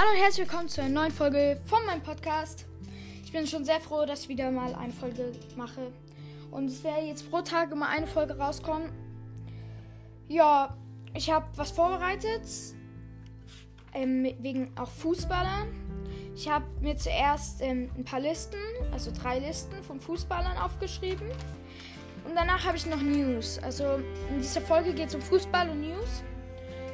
[0.00, 2.66] Hallo und herzlich willkommen zu einer neuen Folge von meinem Podcast.
[3.24, 5.90] Ich bin schon sehr froh, dass ich wieder mal eine Folge mache.
[6.52, 8.92] Und es werde jetzt pro Tag immer eine Folge rauskommen.
[10.28, 10.76] Ja,
[11.14, 12.42] ich habe was vorbereitet.
[13.92, 15.66] Ähm, wegen auch Fußballern.
[16.32, 18.60] Ich habe mir zuerst ähm, ein paar Listen,
[18.92, 21.26] also drei Listen von Fußballern aufgeschrieben.
[22.24, 23.58] Und danach habe ich noch News.
[23.64, 23.98] Also
[24.30, 26.22] in dieser Folge geht es um Fußball und News.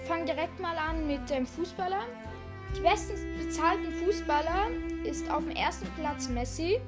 [0.09, 2.01] Fangen direkt mal an mit dem Fußballer.
[2.77, 4.69] Die besten bezahlten Fußballer
[5.05, 6.81] ist auf dem ersten Platz Messi,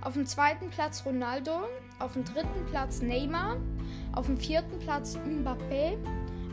[0.00, 1.68] auf dem zweiten Platz Ronaldo,
[1.98, 3.56] auf dem dritten Platz Neymar,
[4.12, 5.96] auf dem vierten Platz Mbappé,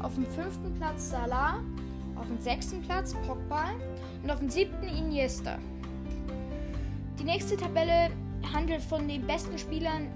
[0.01, 1.63] auf dem fünften Platz Salah,
[2.15, 3.71] auf dem sechsten Platz Pogba
[4.23, 5.57] und auf dem siebten Iniesta.
[7.19, 8.11] Die nächste Tabelle
[8.53, 10.09] handelt von den besten Spielern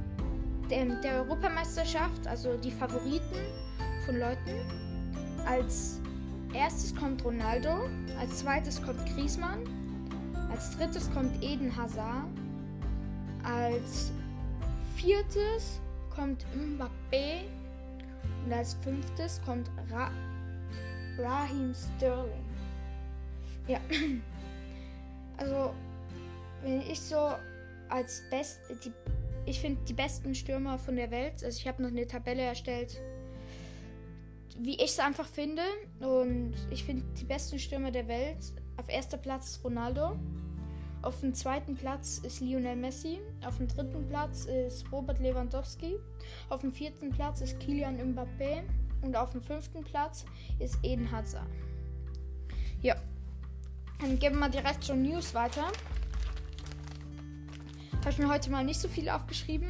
[0.69, 3.37] der, der Europameisterschaft, also die Favoriten
[4.05, 4.51] von Leuten.
[5.47, 6.01] Als
[6.53, 9.59] erstes kommt Ronaldo, als zweites kommt Griezmann,
[10.51, 12.27] als drittes kommt Eden Hazard,
[13.43, 14.11] als
[14.95, 15.79] viertes
[16.15, 17.43] kommt Mbappé
[18.45, 20.11] und als fünftes kommt Ra
[21.17, 22.45] Raheem Sterling.
[23.67, 23.79] Ja,
[25.37, 25.73] also
[26.63, 27.31] wenn ich so
[27.89, 28.91] als best die
[29.45, 31.43] ich finde die besten Stürmer von der Welt.
[31.43, 33.01] Also ich habe noch eine Tabelle erstellt,
[34.57, 35.63] wie ich es einfach finde.
[35.99, 38.37] Und ich finde die besten Stürmer der Welt.
[38.77, 40.17] Auf erster Platz ist Ronaldo.
[41.01, 43.19] Auf dem zweiten Platz ist Lionel Messi.
[43.45, 45.97] Auf dem dritten Platz ist Robert Lewandowski.
[46.49, 48.63] Auf dem vierten Platz ist Kylian Mbappé.
[49.01, 50.25] Und auf dem fünften Platz
[50.59, 51.47] ist Eden Hazard.
[52.81, 52.95] Ja.
[54.01, 55.65] Dann geben wir direkt schon News weiter.
[57.99, 59.69] Habe ich mir heute mal nicht so viel aufgeschrieben.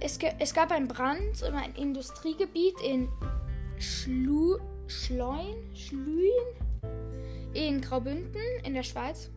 [0.00, 3.08] Es, es gab einen Brand in einem Industriegebiet in
[3.78, 6.30] Schlu Schleun, Schlüen
[7.54, 9.30] in Graubünden in der Schweiz.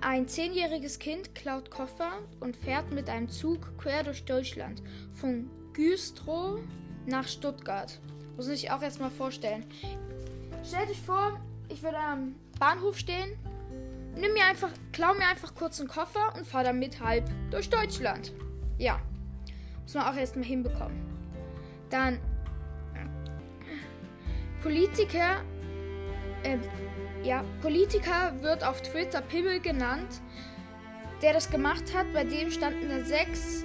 [0.00, 4.82] Ein zehnjähriges Kind klaut Koffer und fährt mit einem Zug quer durch Deutschland
[5.14, 6.60] von Güstrow
[7.06, 8.00] nach Stuttgart.
[8.36, 9.64] Muss ich auch erstmal vorstellen.
[10.64, 13.36] Stellt euch vor, ich würde am Bahnhof stehen
[14.14, 18.32] nimm mir einfach, klau mir einfach kurz einen Koffer und fahr damit halb durch Deutschland.
[18.78, 19.00] Ja.
[19.82, 21.00] Muss man auch erstmal hinbekommen.
[21.90, 22.18] Dann
[24.62, 25.42] Politiker,
[26.44, 26.56] äh,
[27.24, 30.20] ja, Politiker wird auf Twitter Pimmel genannt,
[31.20, 32.12] der das gemacht hat.
[32.12, 33.64] Bei dem standen dann sechs,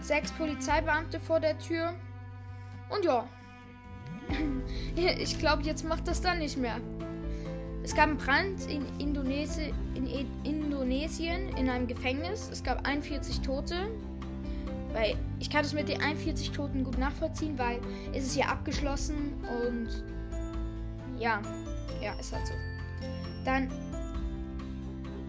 [0.00, 1.94] sechs Polizeibeamte vor der Tür.
[2.88, 3.28] Und ja,
[4.96, 6.80] ich glaube, jetzt macht das dann nicht mehr.
[7.82, 10.06] Es gab einen Brand in, Indonesi in
[10.44, 12.48] Indonesien in einem Gefängnis.
[12.52, 13.88] Es gab 41 Tote.
[14.92, 17.80] Weil ich kann das mit den 41 Toten gut nachvollziehen, weil
[18.12, 19.32] es ist ja abgeschlossen
[19.64, 19.88] und
[21.18, 21.40] ja,
[22.02, 22.52] ja, ist halt so.
[23.44, 23.68] Dann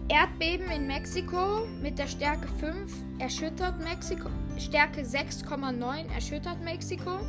[0.08, 4.28] Erdbeben in Mexiko mit der Stärke 5 erschüttert Mexiko.
[4.58, 7.20] Stärke 6,9 erschüttert Mexiko.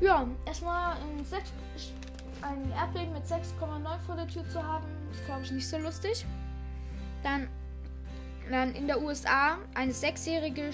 [0.00, 1.52] Ja, erstmal ein 6,
[2.42, 6.24] ein Erdbeben mit 6,9 vor der Tür zu haben, ist glaube ich nicht so lustig.
[7.22, 7.48] Dann,
[8.50, 10.70] dann in der USA eine Sechsjährige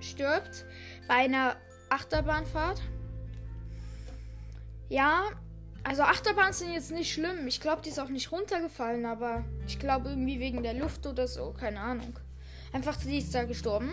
[0.00, 0.64] stirbt
[1.08, 1.56] bei einer
[1.90, 2.80] Achterbahnfahrt.
[4.88, 5.24] Ja,
[5.82, 7.46] also Achterbahnen sind jetzt nicht schlimm.
[7.46, 11.28] Ich glaube, die ist auch nicht runtergefallen, aber ich glaube irgendwie wegen der Luft oder
[11.28, 12.18] so, keine Ahnung.
[12.72, 13.90] Einfach die ist da gestorben.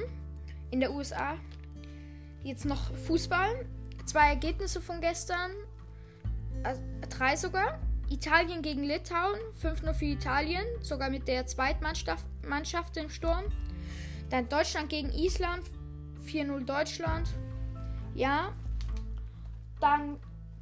[0.72, 1.36] In der USA.
[2.44, 3.66] Jetzt noch Fußball.
[4.06, 5.52] Zwei Ergebnisse von gestern
[6.64, 7.80] also drei sogar.
[8.10, 13.46] Italien gegen Litauen, 5-0 für Italien, sogar mit der Zweitmannschaft Mannschaft im Sturm.
[14.30, 15.64] Dann Deutschland gegen Island,
[16.26, 17.30] 4-0 Deutschland.
[18.14, 18.54] Ja.
[19.80, 20.20] Dann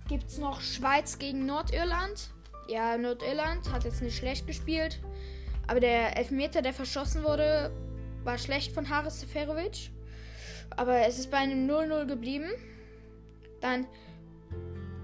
[0.07, 2.29] gibt es noch Schweiz gegen Nordirland.
[2.67, 4.99] Ja, Nordirland hat jetzt nicht schlecht gespielt.
[5.67, 7.71] Aber der Elfmeter, der verschossen wurde,
[8.23, 9.91] war schlecht von Haris Seferovic.
[10.75, 12.49] Aber es ist bei einem 0-0 geblieben.
[13.61, 13.87] Dann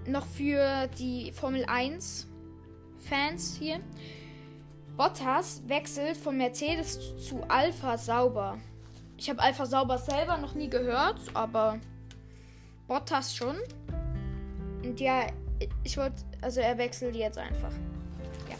[0.07, 2.27] noch für die Formel 1
[2.99, 3.79] Fans hier.
[4.97, 8.57] Bottas wechselt von Mercedes zu Alpha Sauber.
[9.17, 11.79] Ich habe Alpha Sauber selber noch nie gehört, aber
[12.87, 13.57] Bottas schon.
[14.83, 15.27] Und ja,
[15.83, 17.71] ich wollte, also er wechselt jetzt einfach.
[18.49, 18.55] Ja.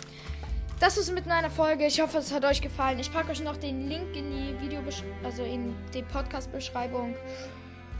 [0.79, 1.85] Das ist mit einer Folge.
[1.85, 2.99] Ich hoffe, es hat euch gefallen.
[2.99, 4.81] Ich packe euch noch den Link in die Video,
[5.23, 7.15] also in die Podcast-Beschreibung,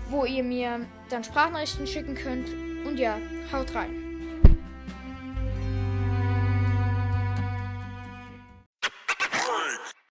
[0.10, 2.50] wo ihr mir dann Sprachnachrichten schicken könnt.
[2.86, 3.18] Und ja,
[3.52, 4.05] haut rein.